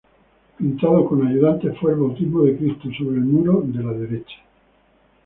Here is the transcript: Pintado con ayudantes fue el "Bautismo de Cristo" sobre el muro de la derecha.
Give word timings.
Pintado 0.57 1.05
con 1.05 1.27
ayudantes 1.27 1.77
fue 1.79 1.91
el 1.93 1.99
"Bautismo 1.99 2.41
de 2.41 2.57
Cristo" 2.57 2.89
sobre 2.97 3.17
el 3.17 3.21
muro 3.23 3.61
de 3.63 3.83
la 3.83 3.93
derecha. 3.93 4.37